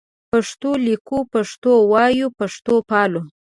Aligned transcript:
پښتو 0.31 0.71
لیکو 0.87 1.17
پښتو 1.33 1.71
وایو 1.91 2.27
پښتو 2.39 2.75
پالو 2.89 3.21